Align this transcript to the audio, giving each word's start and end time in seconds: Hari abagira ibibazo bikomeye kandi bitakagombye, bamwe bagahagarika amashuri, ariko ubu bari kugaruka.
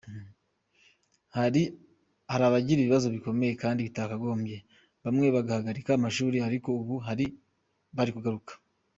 Hari 1.37 1.61
abagira 2.35 2.79
ibibazo 2.81 3.07
bikomeye 3.15 3.53
kandi 3.61 3.79
bitakagombye, 3.87 4.57
bamwe 5.03 5.27
bagahagarika 5.35 5.89
amashuri, 5.93 6.37
ariko 6.47 6.69
ubu 6.81 6.95
bari 7.95 8.11
kugaruka. 8.15 8.51